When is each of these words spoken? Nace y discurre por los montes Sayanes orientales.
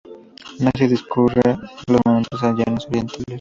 Nace 0.59 0.85
y 0.85 0.87
discurre 0.87 1.43
por 1.43 1.89
los 1.91 2.01
montes 2.05 2.39
Sayanes 2.39 2.87
orientales. 2.87 3.23